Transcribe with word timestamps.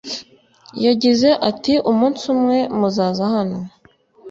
Yagize 0.85 1.29
ati 1.49 1.73
umunsi 1.91 2.23
umwe 2.33 2.57
muzaza 2.77 3.25
hano 3.35 3.59